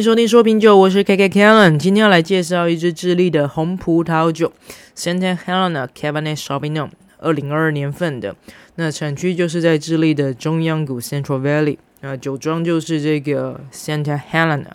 [0.00, 4.50] 迎收听说品酒，我是 KK Kellen，今天要来介绍一支智利的红葡萄酒
[4.96, 6.88] ，Santa Helena Cabernet Sauvignon，
[7.18, 8.34] 二零二二年份的。
[8.76, 14.70] 那产区就是在智利的中央谷 Central Valley，那酒庄就是这个 Santa Helena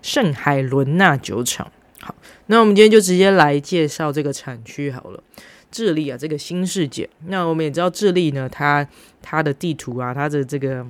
[0.00, 1.70] 圣海伦娜酒厂。
[2.00, 2.14] 好，
[2.46, 5.22] 那我们今天就直接来介绍这个产区好了。
[5.70, 7.06] 智利啊，这个新世界。
[7.26, 8.88] 那我们也知道智利呢，它
[9.20, 10.86] 它的地图啊，它的这个。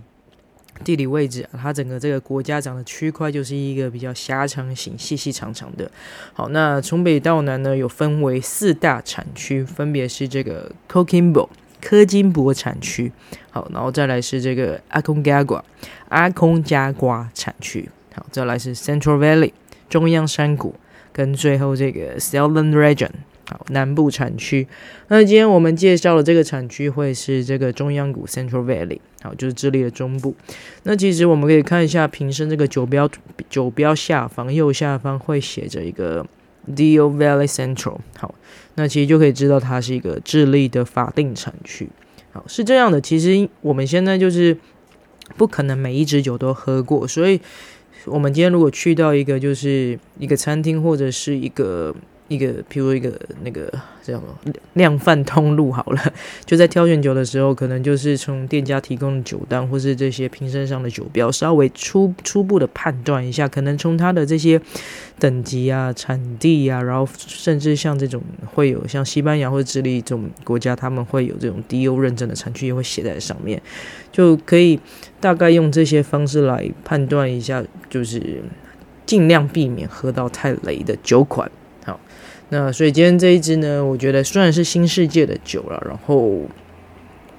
[0.85, 5.91] 地理位置啊，它整个这个国家长的区块就是一个比较狭长型、细细长长的。
[6.33, 11.49] 好，那从北到南呢，有分为四大产区，分别是这个 Coquimbo
[11.81, 13.13] 科金博产区，
[13.51, 15.63] 好，然后再来是这个 Aconcagua
[16.09, 19.53] 阿空加瓜产区，好，再来是 Central Valley
[19.89, 20.75] 中央山谷，
[21.13, 23.11] 跟最后这个 Southern Region。
[23.49, 24.67] 好，南部产区。
[25.09, 30.35] 那今天我们介绍的这个产区会是这个中央谷 Central Valley，好，就是智利的中部。
[30.85, 33.11] 那其实我们可以看一下瓶身这个酒标，
[33.51, 36.25] 酒标下方右下方会写着一个
[36.69, 37.99] Deal Valley Central。
[38.17, 38.33] 好，
[38.77, 41.89] 那其实就可以知道它是一个智利的法定产区。
[42.31, 44.57] 好，是这样的，其实我们现在就是
[45.37, 47.41] 不可能每一支酒都喝过，所以
[48.07, 51.93] 我们今天如果去到一个就是一个餐厅或者是一个。
[52.33, 53.13] 一个，譬如一个
[53.45, 53.71] 那个
[54.03, 54.23] 这样
[54.73, 56.01] 量贩通路好了，
[56.47, 64.59] 就在挑选酒的时候，可能就是从店家提供的酒单或是这些瓶身上的酒标，稍微初初步的判断一下，可能从它的这些
[65.19, 68.23] 等级啊、产地啊，然后甚至像这种
[68.55, 73.61] 会有像西班牙或智利这种国家，他们会有这种 DO 认证的产区也会写在上面，
[74.11, 74.81] 就可以
[75.21, 78.43] 大概用这些方式来判断一下，就是
[79.05, 81.51] 尽量避免喝到太雷的酒款。
[82.55, 86.43] 那所以今天这一支呢，我觉得虽然是新世界的酒了，然后，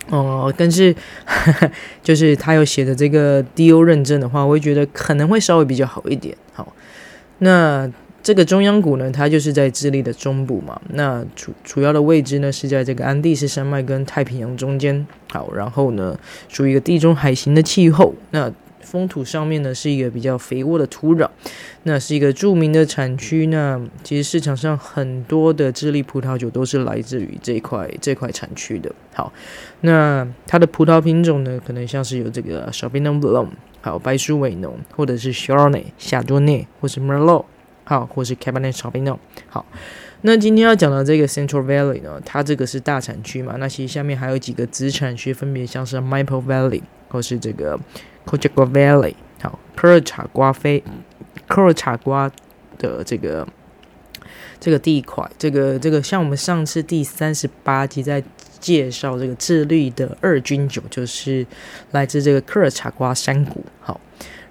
[0.09, 0.91] 哦、但是
[1.23, 6.35] 呵呵就是它有写的这个 DO 认证的话，我会觉得可能会稍微比较好一点。
[6.53, 6.73] 好，
[7.37, 7.87] 那
[8.23, 15.05] 这个中央谷呢，它就是在智利的中部嘛，那主主要的位置呢是在这个安第斯山脉跟太平洋中间。
[15.29, 16.17] 好，然后呢，
[16.49, 18.15] 属于一个地中海型的气候。
[18.31, 18.51] 那
[18.83, 21.29] 风土上面呢是一个比较肥沃的土壤，
[21.83, 23.47] 那是一个著名的产区。
[23.47, 28.93] 那其实市场上很多的智利葡萄酒都是来自于这块这块产区的。
[29.13, 29.31] 好，
[29.81, 33.47] 那它的葡萄品种呢，可能像是有这个 Sauvignon Blanc，
[33.81, 37.45] 还有白苏维浓，或者是 Chardonnay 夏多内，或是 Merlot，
[37.83, 39.17] 好，或是 Cabernet Sauvignon。
[39.47, 39.65] 好，
[40.21, 47.79] 那今天要讲的这个 Central Valley 呢，它这个是大产区嘛，那其实下面还有几个子产区，分别像是 Maipo Valley，或是这个。
[48.25, 50.83] Cochagua Valley，好，科尔查瓜菲，
[51.47, 52.31] 科尔查瓜
[52.77, 53.47] 的这个
[54.59, 58.23] 这个地块，这个这个像我们上次第三十八集在
[58.59, 61.45] 介绍这个智利的二军酒，就是
[61.91, 63.99] 来自这个科尔查瓜山谷，好，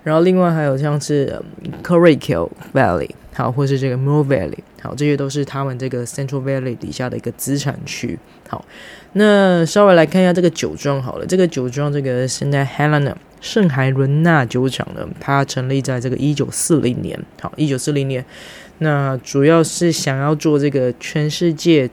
[0.02, 1.42] 然后另外还有像是
[1.82, 8.18] Caracal Valley，好，或是这个 Moure Valley，好，这些都是他们这个 Central Valley 底下的一个资产区，
[8.48, 8.64] 好，
[9.14, 13.14] 那稍微来看一下这个酒庄好了，这个酒庄这个 Santa Helena。
[13.42, 17.18] 圣海伦娜酒厂呢，它成立在这个一九四零年。
[17.40, 18.24] 好，一九四零年，
[18.78, 21.90] 那主要是想要做这个全世界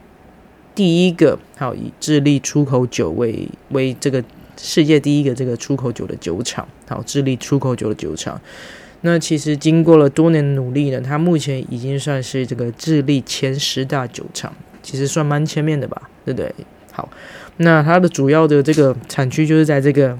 [0.76, 4.22] 第一个，好，以智利出口酒为为这个
[4.56, 6.66] 世界第一个这个出口酒的酒厂。
[6.88, 8.40] 好，智利出口酒的酒厂。
[9.00, 16.54] 那其实经过了多年的努力呢，它目前已经算是这个智利前十大酒厂，其实算蛮前面的吧，对不对？
[16.92, 17.08] 好，
[17.56, 20.16] 那它的主要的这个产区就是在这个。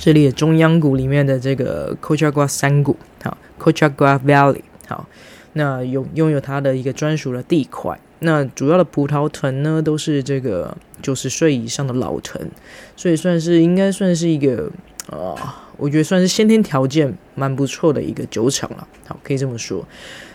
[0.00, 5.06] 这里的中央谷里面的这个 Cochagua 山谷，好，Cochagua Valley，好，
[5.54, 7.98] 那有拥有它的一个专属的地块。
[8.20, 12.48] 那主要的葡萄藤呢，都是这个九十岁以上的老藤，
[12.94, 14.70] 所以算是应该算是一个
[15.08, 18.86] 啊、我觉得算是先天条件蛮不错的一个酒厂了。
[19.06, 19.84] 好，可以这么说。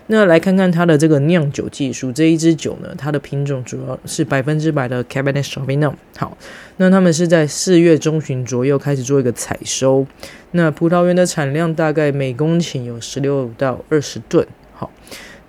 [0.08, 5.94] 那来看看它的这个酿酒技术，这一支酒呢，它的品种主要是百分之百的 Cabernet Sauvignon。
[6.16, 6.38] 好，
[6.78, 10.06] 那他们是在四月中旬左右开始做一个采收，
[10.52, 14.46] 那葡萄园的产量大概每公顷有十六到二十吨。
[14.74, 14.92] 好，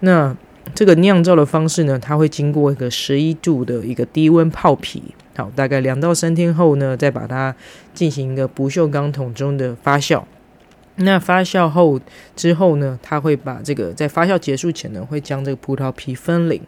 [0.01, 0.35] 那
[0.75, 5.03] 这个酿造的方式呢，它会经过一个十一度的一个低温泡皮，
[5.37, 7.55] 好，大概两到三天后呢，再把它
[7.93, 10.25] 进行一个不锈钢桶中的发酵。
[10.97, 12.01] 那发酵后
[12.35, 16.63] 之后呢，它会把这个在发酵结束前呢，会将这个葡萄皮分离。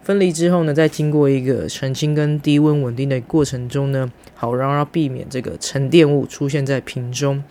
[0.00, 7.42] 分离之后呢，再经过一个澄清跟低温稳定的过程中呢，好，然后要避免这个沉淀物出现在瓶中。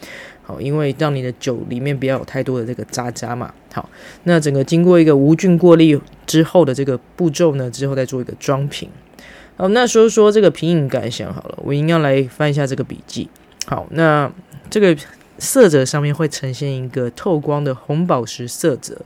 [0.43, 3.53] 好，因为让你的酒里面不要有太多的这个渣渣嘛。
[3.73, 3.89] 好，
[4.23, 8.87] 那整个经过一个无菌过滤之后的这个步骤呢，之后再做一个装瓶。
[9.63, 13.29] 好，那说说这个品饮感想好了，我应该来翻一下这个笔记。
[13.65, 14.29] 好，那
[14.69, 14.93] 这个。
[15.39, 19.01] 色泽上面会呈现一个透光的红宝石色泽。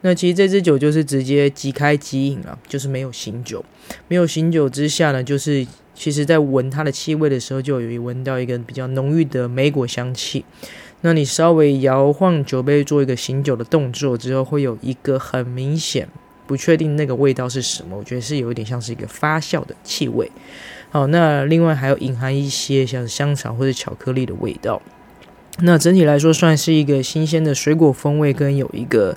[0.00, 3.64] 那其实这支酒就是直接即开即饮了，就是没有醒酒。
[4.08, 5.64] 没有醒酒之下呢，就是
[5.94, 10.44] 其实在闻它的气味的时候，就有闻到一个比较浓郁的莓果香气。
[11.02, 16.08] 那你稍微摇晃酒杯做一个醒酒的动作之后，会有一个很明显，
[16.50, 20.28] 不确定那个味道是什么，我觉得是有一点像是一个发酵的气味。
[20.90, 24.82] 好，那另外还有隐含一些像香肠或者巧克力的味道。
[25.60, 29.16] 那整体来说，算是一个新鲜的水果风味，跟有一个。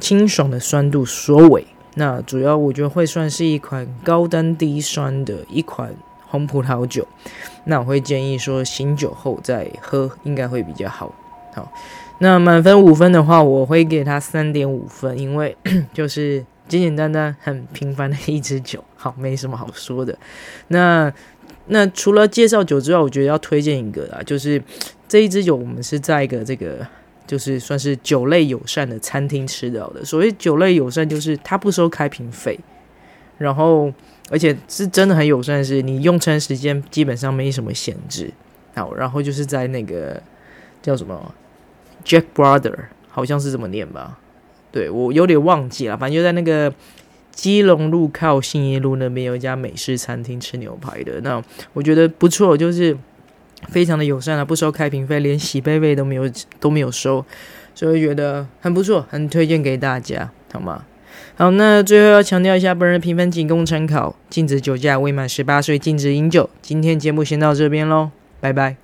[0.00, 5.94] 清爽的酸度收尾，那主要我觉得会算是一款高单低酸的一款
[6.26, 7.06] 红葡萄酒。
[7.64, 11.14] 那我会建议说醒酒后再喝，应该会比较好。
[11.54, 11.72] 好，
[12.18, 15.56] 那满分五分的话，我会给他三点五分，因为
[15.92, 20.16] 就是简简单单、很平凡的一支酒，好，没什么好说的。
[20.68, 21.12] 那
[21.66, 24.62] 那除了介绍酒之外，我觉得要推荐一个啦，就是
[25.08, 26.86] 这一支酒，我们是在一个这个。
[27.26, 30.04] 就是算是酒类友善的餐厅吃到的。
[30.04, 32.60] 所谓酒类友善，就是它不收开瓶费，
[33.38, 33.90] 然后
[34.28, 38.30] 而且是真的很友善，是你用餐时间基本上没什么限制。
[38.74, 40.22] 好，然后就是在那个
[40.82, 41.34] 叫什么
[42.04, 42.76] Jack Brother，
[43.08, 44.18] 好像是这么念吧？
[44.70, 46.72] 对，我有点忘记了，反正就在那个
[47.32, 51.20] 基隆路靠信义路那边有一家美式餐厅吃牛排的。
[51.22, 51.42] 那
[51.72, 52.96] 我觉得不错，就是。
[53.70, 56.30] 非常的友善啊，不收开瓶费，连洗杯费都没有
[56.60, 57.24] 都没有收，
[57.74, 60.84] 所以觉得很不错，很推荐给大家，好吗？
[61.36, 66.50] 好，那最后要强调一下，本人评分仅供参考，禁止酒驾，未满十八岁禁止饮酒。
[66.60, 68.83] 今天节目先到这边喽，拜拜。